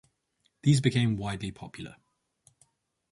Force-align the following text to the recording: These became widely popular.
These 0.63 0.81
became 0.81 1.15
widely 1.15 1.51
popular. 1.51 1.95